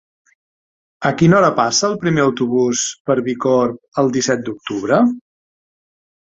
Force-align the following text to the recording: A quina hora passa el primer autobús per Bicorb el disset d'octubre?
A 1.09 1.11
quina 1.19 1.37
hora 1.39 1.51
passa 1.59 1.85
el 1.89 1.99
primer 2.05 2.25
autobús 2.25 2.83
per 3.11 3.19
Bicorb 3.29 4.03
el 4.05 4.13
disset 4.19 4.45
d'octubre? 4.51 5.03